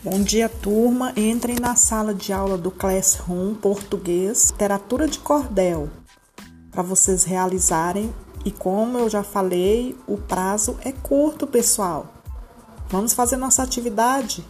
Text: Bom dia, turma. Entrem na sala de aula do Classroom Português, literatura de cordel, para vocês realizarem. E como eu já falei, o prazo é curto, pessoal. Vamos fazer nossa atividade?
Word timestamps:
Bom 0.00 0.22
dia, 0.22 0.48
turma. 0.48 1.12
Entrem 1.16 1.56
na 1.56 1.74
sala 1.74 2.14
de 2.14 2.32
aula 2.32 2.56
do 2.56 2.70
Classroom 2.70 3.56
Português, 3.56 4.50
literatura 4.50 5.08
de 5.08 5.18
cordel, 5.18 5.90
para 6.70 6.84
vocês 6.84 7.24
realizarem. 7.24 8.14
E 8.44 8.52
como 8.52 8.96
eu 8.96 9.10
já 9.10 9.24
falei, 9.24 9.98
o 10.06 10.16
prazo 10.16 10.78
é 10.84 10.92
curto, 10.92 11.48
pessoal. 11.48 12.14
Vamos 12.88 13.12
fazer 13.12 13.36
nossa 13.36 13.64
atividade? 13.64 14.46